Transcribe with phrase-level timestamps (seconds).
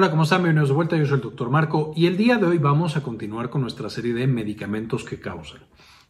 [0.00, 0.42] Hola, ¿cómo están?
[0.42, 0.96] Bienvenidos de vuelta.
[0.96, 3.90] Yo soy el doctor Marco y el día de hoy vamos a continuar con nuestra
[3.90, 5.60] serie de medicamentos que causan.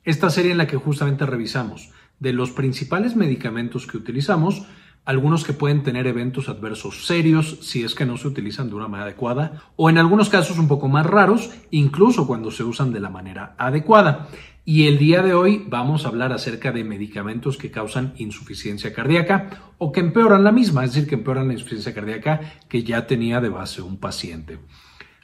[0.04, 1.90] Esta serie en la que justamente revisamos
[2.20, 4.64] de los principales medicamentos que utilizamos,
[5.10, 8.86] algunos que pueden tener eventos adversos serios si es que no se utilizan de una
[8.86, 13.00] manera adecuada o en algunos casos un poco más raros, incluso cuando se usan de
[13.00, 14.28] la manera adecuada.
[14.64, 19.72] Y el día de hoy vamos a hablar acerca de medicamentos que causan insuficiencia cardíaca
[19.78, 23.40] o que empeoran la misma, es decir, que empeoran la insuficiencia cardíaca que ya tenía
[23.40, 24.60] de base un paciente.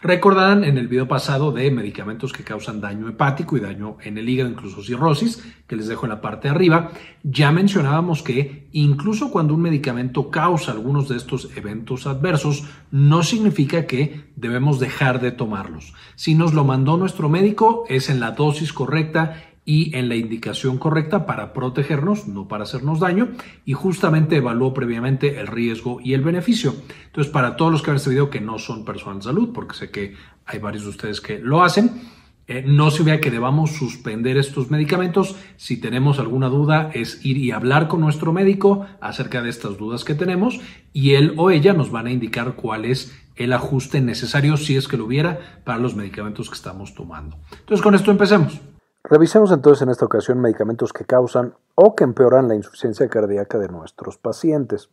[0.02, 4.28] Recordarán en el video pasado de medicamentos que causan daño hepático y daño en el
[4.28, 6.90] hígado, incluso cirrosis, que les dejo en la parte de arriba,
[7.22, 13.86] ya mencionábamos que incluso cuando un medicamento causa algunos de estos eventos adversos, no significa
[13.86, 15.94] que debemos dejar de tomarlos.
[16.14, 20.78] Si nos lo mandó nuestro médico, es en la dosis correcta y en la indicación
[20.78, 23.32] correcta para protegernos, no para hacernos daño,
[23.66, 26.74] y justamente evaluó previamente el riesgo y el beneficio.
[27.06, 29.74] Entonces, para todos los que ven este video que no son personas de salud, porque
[29.74, 30.14] sé que
[30.46, 32.00] hay varios de ustedes que lo hacen,
[32.48, 35.34] eh, no se vea que debamos suspender estos medicamentos.
[35.56, 40.04] Si tenemos alguna duda, es ir y hablar con nuestro médico acerca de estas dudas
[40.04, 40.60] que tenemos
[40.92, 44.86] y él o ella nos van a indicar cuál es el ajuste necesario, si es
[44.86, 47.36] que lo hubiera, para los medicamentos que estamos tomando.
[47.50, 48.60] Entonces, con esto empecemos.
[49.08, 53.68] Revisemos entonces en esta ocasión medicamentos que causan o que empeoran la insuficiencia cardíaca de
[53.68, 54.90] nuestros pacientes.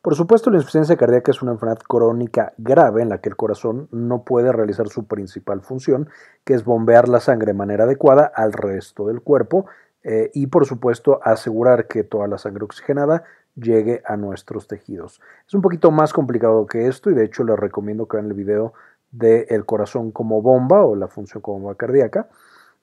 [0.00, 3.86] Por supuesto, la insuficiencia cardíaca es una enfermedad crónica grave en la que el corazón
[3.92, 6.08] no puede realizar su principal función,
[6.44, 9.66] que es bombear la sangre de manera adecuada al resto del cuerpo
[10.04, 13.24] eh, y, por supuesto, asegurar que toda la sangre oxigenada
[13.56, 15.20] llegue a nuestros tejidos.
[15.46, 18.34] Es un poquito más complicado que esto y de hecho les recomiendo que vean el
[18.34, 18.72] video
[19.10, 22.30] del el corazón como bomba o la función como bomba cardíaca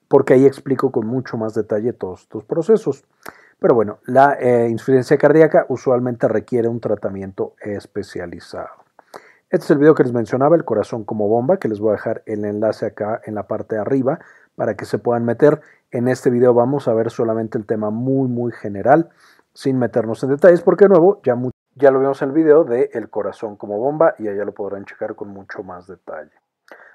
[0.08, 3.04] porque ahí explico con mucho más detalle todos estos procesos.
[3.60, 8.88] Pero bueno, la eh, insuficiencia cardíaca usualmente requiere un tratamiento especializado.
[9.50, 11.92] Este es el video que les mencionaba, el corazón como bomba, que les voy a
[11.92, 14.20] dejar el enlace acá en la parte de arriba
[14.54, 15.60] para que se puedan meter.
[15.90, 19.08] En este video vamos a ver solamente el tema muy, muy general,
[19.54, 21.34] sin meternos en detalles, porque de nuevo ya,
[21.74, 24.84] ya lo vimos en el video de el corazón como bomba y allá lo podrán
[24.84, 26.37] checar con mucho más detalle.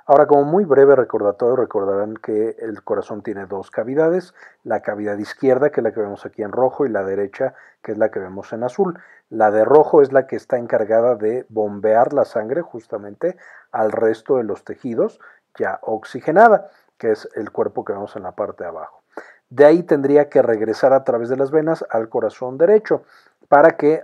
[0.06, 4.34] Ahora, como muy breve recordatorio, recordarán que el corazón tiene dos cavidades,
[4.64, 7.94] la cavidad izquierda, que es la que vemos aquí en rojo, y la derecha, que
[7.94, 9.00] es la que vemos en azul.
[9.30, 13.38] La de rojo es la que está encargada de bombear la sangre justamente
[13.72, 15.22] al resto de los tejidos
[15.58, 19.04] ya oxigenada, que es el cuerpo que vemos en la parte de abajo.
[19.50, 23.04] De ahí tendría que regresar a través de las venas al corazón derecho
[23.48, 24.04] para que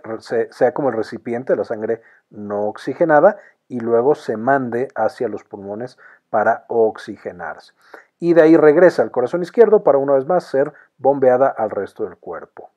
[0.52, 3.38] sea como el recipiente de la sangre no oxigenada
[3.70, 5.98] y luego se mande hacia los pulmones
[6.30, 7.74] para oxigenarse.
[8.20, 12.04] Y de ahí regresa al corazón izquierdo para una vez más ser bombeada al resto
[12.04, 12.72] del cuerpo.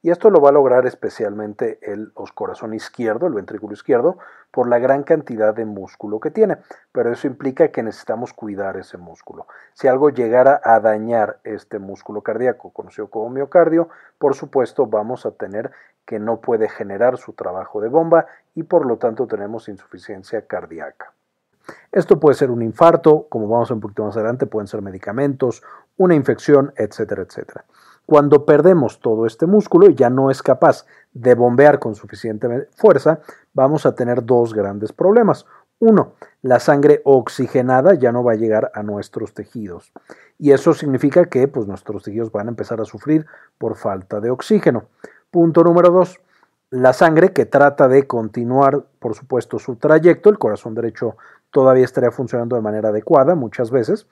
[0.00, 4.18] Y esto lo va a lograr especialmente el corazón izquierdo, el ventrículo izquierdo,
[4.52, 6.58] por la gran cantidad de músculo que tiene.
[6.92, 9.48] Pero eso implica que necesitamos cuidar ese músculo.
[9.74, 13.88] Si algo llegara a dañar este músculo cardíaco, conocido como miocardio,
[14.18, 15.72] por supuesto vamos a tener
[16.06, 21.12] que no puede generar su trabajo de bomba y por lo tanto tenemos insuficiencia cardíaca.
[21.92, 25.62] Esto puede ser un infarto, como vamos a un poquito más adelante, pueden ser medicamentos,
[25.98, 27.64] una infección, etcétera, etcétera.
[28.08, 33.20] Cuando perdemos todo este músculo y ya no es capaz de bombear con suficiente fuerza,
[33.52, 35.44] vamos a tener dos grandes problemas.
[35.78, 39.92] Uno, la sangre oxigenada ya no va a llegar a nuestros tejidos.
[40.38, 43.26] Y eso significa que pues, nuestros tejidos van a empezar a sufrir
[43.58, 44.84] por falta de oxígeno.
[45.30, 46.18] Punto número dos,
[46.70, 51.18] la sangre que trata de continuar, por supuesto, su trayecto, el corazón derecho
[51.50, 54.06] todavía estaría funcionando de manera adecuada muchas veces,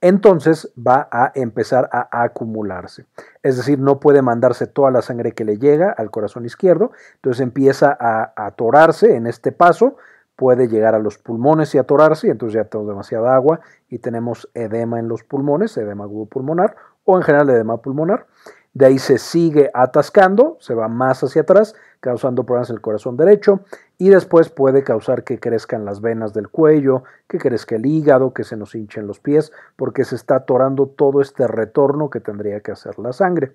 [0.00, 3.06] entonces va a empezar a acumularse.
[3.42, 7.42] Es decir, no puede mandarse toda la sangre que le llega al corazón izquierdo, entonces
[7.42, 9.96] empieza a atorarse en este paso,
[10.36, 13.60] puede llegar a los pulmones y atorarse, y entonces ya tenemos demasiada agua
[13.90, 18.26] y tenemos edema en los pulmones, edema agudo pulmonar o en general edema pulmonar.
[18.72, 23.16] De ahí se sigue atascando, se va más hacia atrás, causando problemas en el corazón
[23.16, 23.60] derecho
[23.98, 28.44] y después puede causar que crezcan las venas del cuello, que crezca el hígado, que
[28.44, 32.72] se nos hinchen los pies, porque se está atorando todo este retorno que tendría que
[32.72, 33.52] hacer la sangre.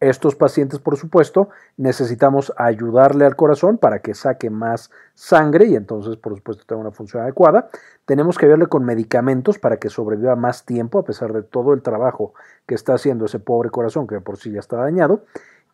[0.00, 6.16] Estos pacientes, por supuesto, necesitamos ayudarle al corazón para que saque más sangre y entonces,
[6.16, 7.68] por supuesto, tenga una función adecuada.
[8.04, 11.82] Tenemos que ayudarle con medicamentos para que sobreviva más tiempo a pesar de todo el
[11.82, 12.32] trabajo
[12.64, 15.24] que está haciendo ese pobre corazón que por sí ya está dañado.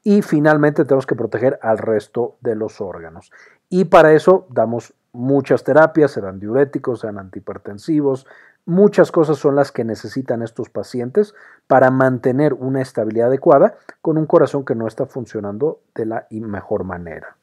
[0.04, 3.32] Y finalmente tenemos que proteger al resto de los órganos.
[3.68, 8.26] Y para eso damos muchas terapias, se dan diuréticos, se dan antihipertensivos,
[8.66, 11.34] Muchas cosas son las que necesitan estos pacientes
[11.66, 16.84] para mantener una estabilidad adecuada con un corazón que no está funcionando de la mejor
[16.84, 17.36] manera.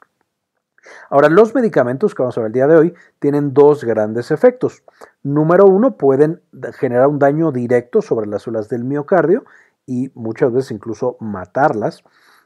[1.11, 4.83] Ahora, los medicamentos que vamos a ver el día de hoy tienen dos grandes efectos.
[5.21, 6.41] Número uno, pueden
[6.73, 9.45] generar un daño directo sobre las células del miocardio
[9.85, 12.03] y muchas veces incluso matarlas.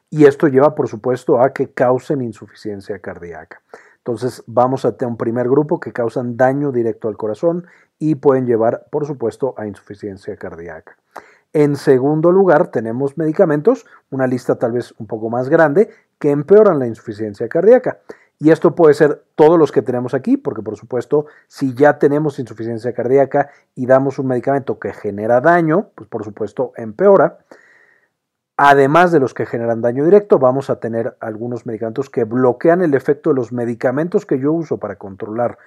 [0.10, 3.62] Y esto lleva, por supuesto, a que causen insuficiencia cardíaca.
[3.98, 7.66] Entonces vamos a un primer grupo que causan daño directo al corazón
[7.98, 10.96] y pueden llevar, por supuesto, a insuficiencia cardíaca.
[11.54, 16.80] En segundo lugar, tenemos medicamentos, una lista tal vez un poco más grande, que empeoran
[16.80, 18.00] la insuficiencia cardíaca.
[18.38, 22.38] Y esto puede ser todos los que tenemos aquí, porque por supuesto, si ya tenemos
[22.40, 27.40] insuficiencia cardíaca y damos un medicamento que genera daño, pues por supuesto empeora.
[28.57, 32.94] Además de los que generan daño directo, vamos a tener algunos medicamentos que bloquean el
[32.94, 35.57] efecto de los medicamentos que yo uso para controlar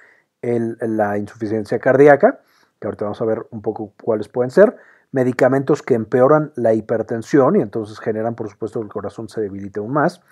[0.40, 2.40] la insuficiencia cardíaca,
[2.81, 4.76] que ahorita vamos a ver un poco cuáles pueden ser.
[5.12, 9.81] Medicamentos que empeoran la hipertensión y entonces generan, por supuesto, que el corazón se debilite
[9.81, 10.23] aún más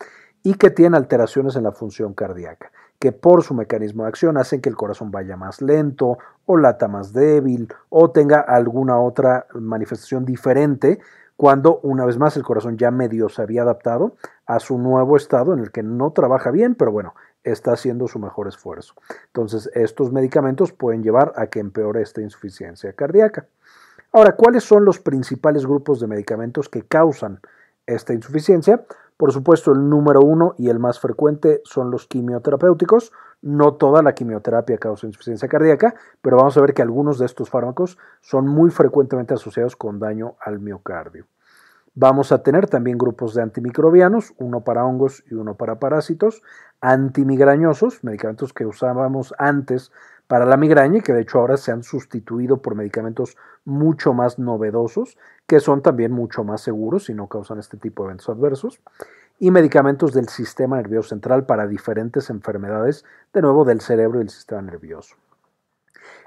[0.43, 4.61] y que tienen alteraciones en la función cardíaca, que por su mecanismo de acción hacen
[4.61, 10.25] que el corazón vaya más lento o lata más débil o tenga alguna otra manifestación
[10.25, 11.01] diferente
[11.37, 14.17] cuando una vez más el corazón ya medio se había adaptado
[14.47, 18.19] a su nuevo estado en el que no trabaja bien, pero bueno, está haciendo su
[18.19, 18.95] mejor esfuerzo.
[19.27, 23.47] Entonces, estos medicamentos pueden llevar a que empeore esta insuficiencia cardíaca.
[24.13, 27.41] Ahora, ¿cuáles son los principales grupos de medicamentos que causan
[27.87, 28.85] esta insuficiencia?
[29.17, 33.13] Por supuesto, el número uno y el más frecuente son los quimioterapéuticos.
[33.41, 37.49] No toda la quimioterapia causa insuficiencia cardíaca, pero vamos a ver que algunos de estos
[37.49, 41.27] fármacos son muy frecuentemente asociados con daño al miocardio.
[41.95, 46.43] Vamos a tener también grupos de antimicrobianos, uno para hongos y uno para parásitos,
[46.83, 49.93] antimigrañosos, medicamentos que usábamos antes
[50.27, 55.19] para la migraña que de hecho ahora se han sustituido por medicamentos mucho más novedosos,
[55.47, 58.81] que son también mucho más seguros y no causan este tipo de eventos adversos,
[59.39, 64.31] y medicamentos del sistema nervioso central para diferentes enfermedades, de nuevo del cerebro y del
[64.31, 65.17] sistema nervioso.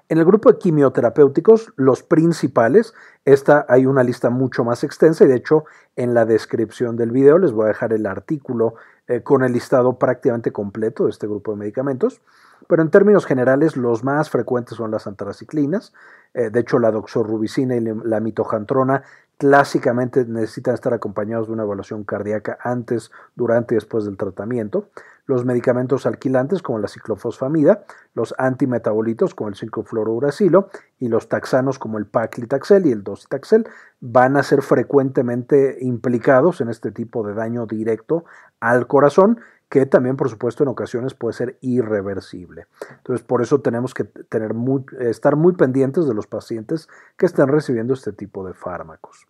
[0.09, 2.95] En el grupo de quimioterapéuticos, los principales,
[3.25, 5.65] esta hay una lista mucho más extensa y de hecho
[5.95, 8.73] en la descripción del video les voy a dejar el artículo
[9.07, 12.21] eh, con el listado prácticamente completo de este grupo de medicamentos.
[12.67, 15.93] Pero en términos generales, los más frecuentes son las antraciclinas.
[16.33, 19.03] Eh, de hecho, la doxorubicina y la mitojantrona
[19.39, 24.89] clásicamente necesitan estar acompañados de una evaluación cardíaca antes, durante y después del tratamiento.
[25.25, 30.67] Los medicamentos alquilantes como la ciclofosfamida, los antimetabolitos como el 5-fluorouracilo
[30.99, 33.65] y los taxanos como el paclitaxel y el docetaxel
[34.01, 38.25] van a ser frecuentemente implicados en este tipo de daño directo
[38.59, 39.39] al corazón
[39.69, 42.67] que también por supuesto en ocasiones puede ser irreversible.
[42.97, 44.53] Entonces por eso tenemos que tener
[44.99, 49.27] estar muy pendientes de los pacientes que están recibiendo este tipo de fármacos.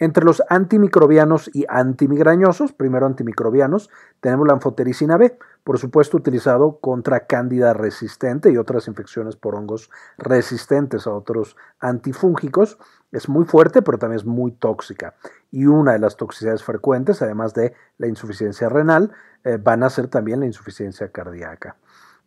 [0.00, 7.26] Entre los antimicrobianos y antimigrañosos, primero antimicrobianos, tenemos la anfotericina B, por supuesto utilizado contra
[7.26, 12.78] cándida resistente y otras infecciones por hongos resistentes a otros antifúngicos.
[13.12, 15.16] Es muy fuerte, pero también es muy tóxica.
[15.50, 19.12] Y una de las toxicidades frecuentes, además de la insuficiencia renal,
[19.44, 21.76] eh, van a ser también la insuficiencia cardíaca.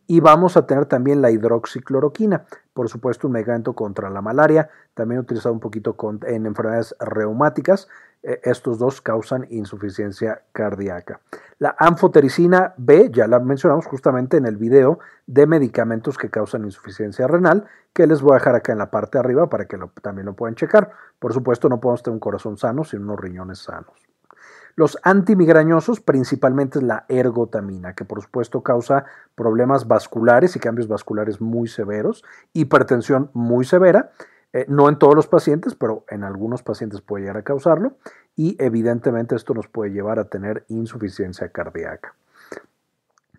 [0.06, 5.20] Y vamos a tener también la hidroxicloroquina, por supuesto un medicamento contra la malaria, también
[5.20, 5.96] utilizado un poquito
[6.26, 7.88] en enfermedades reumáticas.
[8.22, 11.20] E, estos dos causan insuficiencia cardíaca.
[11.58, 17.26] La anfotericina B, ya la mencionamos justamente en el video de medicamentos que causan insuficiencia
[17.26, 20.26] renal, que les voy a dejar acá en la parte de arriba para que también
[20.26, 20.90] lo puedan checar.
[21.18, 24.03] Por supuesto, no podemos tener un corazón sano sin unos riñones sanos.
[24.76, 29.04] Los antimigrañosos, principalmente la ergotamina, que por supuesto causa
[29.36, 34.10] problemas vasculares y cambios vasculares muy severos, hipertensión muy severa,
[34.52, 37.96] eh, no en todos los pacientes, pero en algunos pacientes puede llegar a causarlo,
[38.34, 42.14] y evidentemente esto nos puede llevar a tener insuficiencia cardíaca.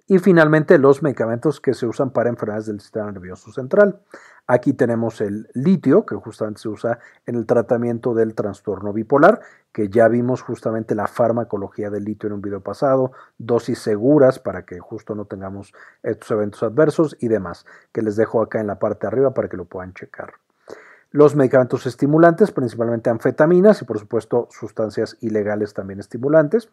[0.07, 4.01] Y finalmente los medicamentos que se usan para enfermedades del sistema nervioso central.
[4.45, 9.89] Aquí tenemos el litio, que justamente se usa en el tratamiento del trastorno bipolar, que
[9.89, 14.79] ya vimos justamente la farmacología del litio en un video pasado, dosis seguras para que
[14.79, 19.07] justo no tengamos estos eventos adversos y demás, que les dejo acá en la parte
[19.07, 20.33] de arriba para que lo puedan checar.
[21.15, 26.67] Los medicamentos estimulantes, principalmente anfetaminas y por supuesto sustancias ilegales también estimulantes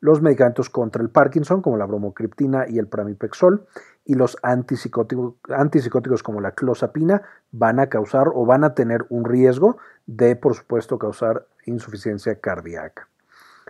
[0.00, 3.64] los medicamentos contra el Parkinson, como la bromocriptina y el pramipexol,
[4.04, 7.22] y los antipsicóticos, como la clozapina
[7.52, 13.08] van a causar o van a tener un riesgo de, por supuesto, causar insuficiencia cardíaca.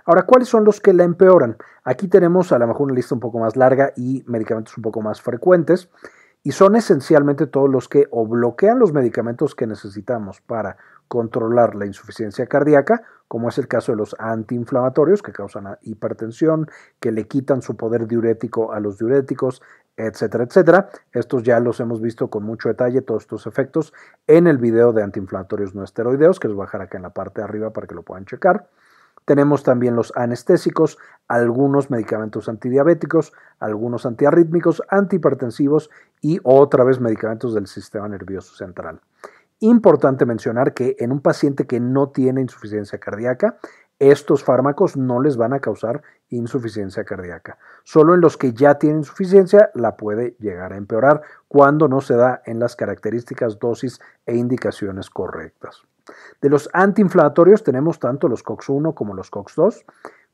[0.06, 1.58] Ahora, ¿cuáles son los que la empeoran?
[1.84, 5.02] Aquí tenemos a lo mejor una lista un poco más larga y medicamentos un poco
[5.02, 5.90] más frecuentes,
[6.44, 10.76] y son esencialmente todos los que o bloquean los medicamentos que necesitamos para
[11.08, 16.68] controlar la insuficiencia cardíaca, como es el caso de los antiinflamatorios que causan hipertensión,
[17.00, 19.62] que le quitan su poder diurético a los diuréticos,
[19.96, 20.90] etcétera, etcétera.
[21.12, 23.94] Estos ya los hemos visto con mucho detalle, todos estos efectos,
[24.26, 27.10] en el video de antiinflamatorios no esteroideos, que les voy a dejar acá en la
[27.10, 28.68] parte de arriba para que lo puedan checar.
[29.24, 35.90] Tenemos también los anestésicos, algunos medicamentos antidiabéticos, algunos antiarrítmicos, antihipertensivos
[36.20, 39.00] y otra vez medicamentos del sistema nervioso central.
[39.60, 43.56] Importante mencionar que en un paciente que no tiene insuficiencia cardíaca,
[43.98, 47.58] estos fármacos no les van a causar insuficiencia cardíaca.
[47.84, 52.14] Solo en los que ya tienen insuficiencia la puede llegar a empeorar cuando no se
[52.14, 55.84] da en las características, dosis e indicaciones correctas.
[56.44, 59.82] De los antiinflamatorios tenemos tanto los COX-1 como los COX-2.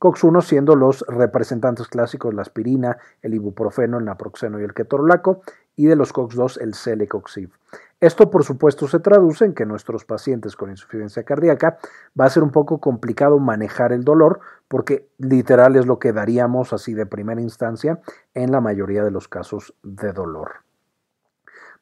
[0.01, 5.43] COX-1 siendo los representantes clásicos la aspirina, el ibuprofeno, el naproxeno y el ketorolaco,
[5.77, 7.53] y de los COX-2 el Celecoxib.
[8.01, 11.79] Esto, por supuesto, se traduce en que nuestros pacientes con insuficiencia cardíaca
[12.21, 16.73] va a ser un poco complicado manejar el dolor porque literal es lo que daríamos
[16.73, 18.01] así de primera instancia
[18.35, 20.65] en la mayoría de los casos de dolor.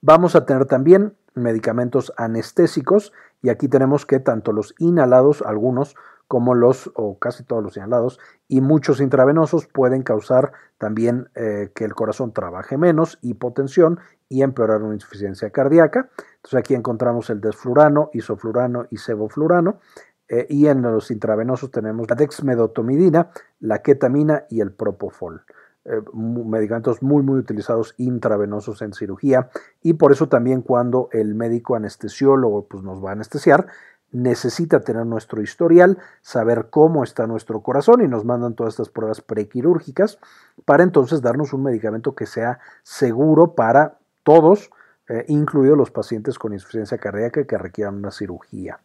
[0.03, 5.95] Vamos a tener también medicamentos anestésicos y aquí tenemos que tanto los inhalados, algunos
[6.29, 11.85] como los, o casi todos los inhalados, y muchos intravenosos pueden causar también eh, que
[11.85, 16.11] el corazón trabaje menos, hipotensión y empeorar una insuficiencia cardíaca.
[16.37, 19.81] Entonces aquí encontramos el desflurano, isoflurano y sevoflurano.
[20.29, 23.31] Eh, y en los intravenosos tenemos la dexmedotomidina,
[23.61, 25.45] la ketamina y el propofol.
[25.85, 29.49] Eh, medicamentos muy muy utilizados intravenosos en cirugía
[29.81, 33.69] y por eso también cuando el médico anestesiólogo pues, nos va a anestesiar
[34.11, 39.21] necesita tener nuestro historial, saber cómo está nuestro corazón y nos mandan todas estas pruebas
[39.21, 40.19] prequirúrgicas
[40.65, 44.71] para entonces darnos un medicamento que sea seguro para todos,
[45.09, 48.81] eh, incluidos los pacientes con insuficiencia cardíaca que requieran una cirugía.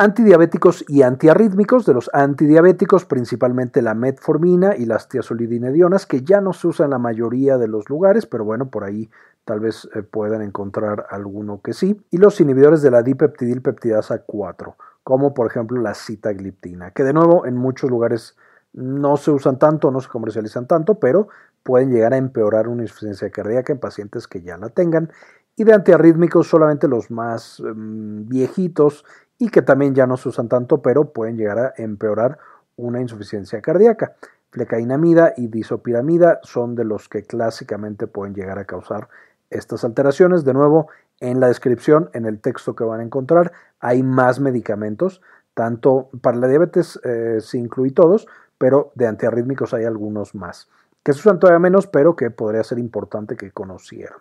[0.00, 1.84] Antidiabéticos y antiarrítmicos.
[1.84, 6.90] De los antidiabéticos, principalmente la metformina y las tiazolidinedionas, que ya no se usan en
[6.92, 9.10] la mayoría de los lugares, pero bueno, por ahí
[9.44, 12.00] tal vez eh, puedan encontrar alguno que sí.
[12.12, 17.44] Y los inhibidores de la dipeptidilpeptidasa 4, como por ejemplo la citagliptina, que de nuevo
[17.44, 18.36] en muchos lugares
[18.72, 21.26] no se usan tanto, no se comercializan tanto, pero
[21.64, 25.10] pueden llegar a empeorar una insuficiencia cardíaca en pacientes que ya la tengan.
[25.56, 29.04] Y de antiarrítmicos solamente los más em, viejitos
[29.38, 32.38] y que también ya no se usan tanto, pero pueden llegar a empeorar
[32.76, 34.16] una insuficiencia cardíaca.
[34.50, 39.08] Flecainamida y disopiramida son de los que clásicamente pueden llegar a causar
[39.50, 40.44] estas alteraciones.
[40.44, 40.88] De nuevo,
[41.20, 45.20] en la descripción, en el texto que van a encontrar, hay más medicamentos,
[45.54, 48.26] tanto para la diabetes eh, se incluye todos,
[48.58, 50.68] pero de antiarrítmicos hay algunos más,
[51.02, 54.18] que se usan todavía menos, pero que podría ser importante que conocieran.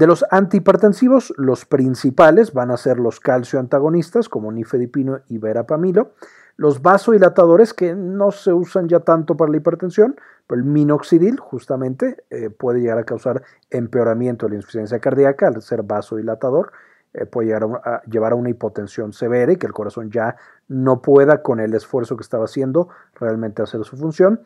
[0.00, 6.12] De los antihipertensivos, los principales van a ser los calcio antagonistas como nifedipino y verapamilo,
[6.56, 10.16] los vasodilatadores que no se usan ya tanto para la hipertensión,
[10.46, 15.60] pero el minoxidil justamente eh, puede llegar a causar empeoramiento de la insuficiencia cardíaca al
[15.60, 16.72] ser vasodilatador,
[17.12, 17.54] eh, puede
[18.06, 22.16] llevar a una hipotensión severa y que el corazón ya no pueda con el esfuerzo
[22.16, 24.40] que estaba haciendo realmente hacer su función,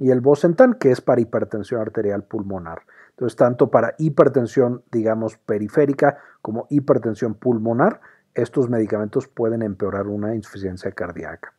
[0.00, 2.82] y el bosentan que es para hipertensión arterial pulmonar.
[3.20, 8.00] Entonces, tanto para hipertensión, digamos, periférica como hipertensión pulmonar,
[8.32, 11.52] estos medicamentos pueden empeorar una insuficiencia cardíaca.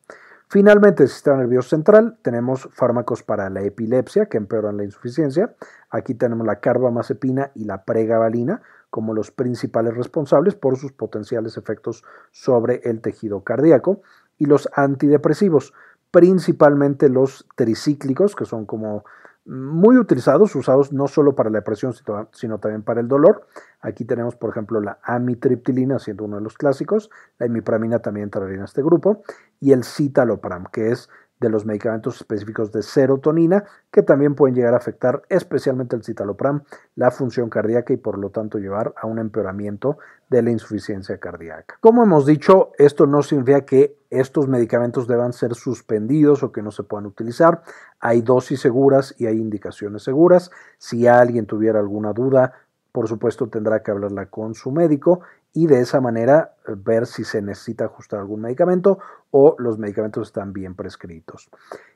[0.47, 5.53] Finalmente, el sistema nervioso central, tenemos fármacos para la epilepsia que empeoran la insuficiencia.
[5.91, 12.03] Aquí tenemos la carbamazepina y la pregabalina como los principales responsables por sus potenciales efectos
[12.31, 14.01] sobre el tejido cardíaco.
[14.39, 15.75] Y los antidepresivos,
[16.09, 19.05] principalmente los tricíclicos, que son como
[19.45, 21.93] muy utilizados, usados no solo para la depresión,
[22.31, 23.47] sino también para el dolor.
[23.81, 28.57] Aquí tenemos, por ejemplo, la amitriptilina, siendo uno de los clásicos, la imipramina también entraría
[28.57, 29.23] en este grupo,
[29.59, 34.75] y el citalopram, que es de los medicamentos específicos de serotonina que también pueden llegar
[34.75, 36.61] a afectar, especialmente el citalopram,
[36.95, 39.97] la función cardíaca y por lo tanto llevar a un empeoramiento
[40.29, 41.77] de la insuficiencia cardíaca.
[41.79, 46.69] Como hemos dicho, esto no significa que estos medicamentos deban ser suspendidos o que no
[46.69, 47.63] se puedan utilizar.
[47.99, 50.51] Hay dosis seguras y hay indicaciones seguras.
[50.77, 52.53] Si alguien tuviera alguna duda,
[52.91, 55.21] por supuesto tendrá que hablarla con su médico
[55.53, 58.99] y de esa manera eh, ver si se necesita ajustar algún medicamento
[59.31, 61.49] o los medicamentos están bien prescritos.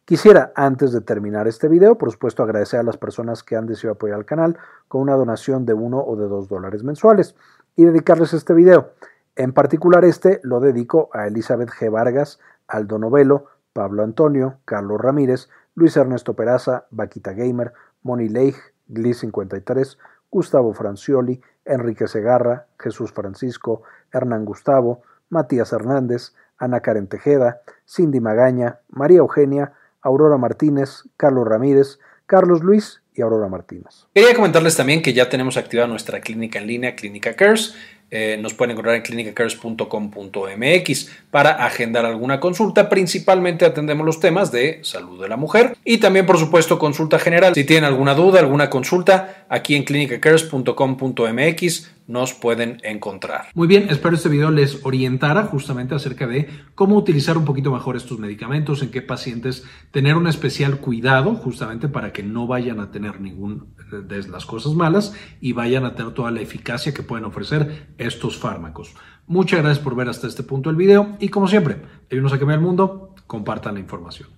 [0.06, 3.94] Quisiera, antes de terminar este video, por supuesto, agradecer a las personas que han decidido
[3.94, 4.58] apoyar al canal
[4.88, 7.36] con una donación de uno o de dos dólares mensuales
[7.76, 8.92] y dedicarles este video.
[9.36, 11.92] En particular este lo dedico a Elizabeth G.
[11.92, 18.56] Vargas, Aldo Novelo, Pablo Antonio, Carlos Ramírez, Luis Ernesto Peraza, Vaquita Gamer, Moni Leigh,
[18.89, 19.98] Gli53,
[20.32, 28.80] Gustavo Francioli, Enrique Segarra, Jesús Francisco, Hernán Gustavo, Matías Hernández, Ana Karen Tejeda, Cindy Magaña,
[28.88, 34.08] María Eugenia, Aurora Martínez, Carlos Ramírez, Carlos Luis y Aurora Martínez.
[34.13, 37.75] Quería comentarles también que ya tenemos activada nuestra clínica en línea, Clínica Cares.
[38.12, 42.88] Eh, nos pueden encontrar en clinicacares.com.mx para agendar alguna consulta.
[42.88, 47.56] Principalmente atendemos los temas de salud de la mujer y también, por supuesto, consulta general.
[47.56, 53.48] Si tienen alguna duda, alguna consulta, aquí en clinicacares.com.mx nos pueden encontrar.
[53.56, 57.96] Muy bien, espero este video les orientara justamente acerca de cómo utilizar un poquito mejor
[57.96, 62.92] estos medicamentos, en qué pacientes tener un especial cuidado justamente para que no vayan a
[62.92, 67.26] tener ningún de las cosas malas y vayan a tener toda la eficacia que pueden
[67.26, 68.94] ofrecer estos fármacos.
[69.28, 72.60] Muchas gracias por ver hasta este punto el video y como siempre, ayúdenos a cambiar
[72.60, 74.30] el mundo, compartan la información.